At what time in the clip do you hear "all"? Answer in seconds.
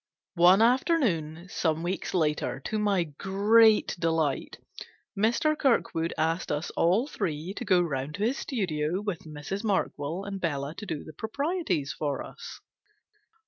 6.71-7.05